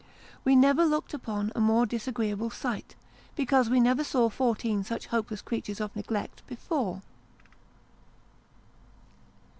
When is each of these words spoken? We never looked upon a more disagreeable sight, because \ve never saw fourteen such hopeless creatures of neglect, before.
We 0.43 0.55
never 0.55 0.83
looked 0.83 1.13
upon 1.13 1.51
a 1.53 1.59
more 1.59 1.85
disagreeable 1.85 2.49
sight, 2.49 2.95
because 3.35 3.67
\ve 3.67 3.79
never 3.79 4.03
saw 4.03 4.29
fourteen 4.29 4.83
such 4.83 5.05
hopeless 5.05 5.43
creatures 5.43 5.79
of 5.79 5.95
neglect, 5.95 6.41
before. 6.47 7.03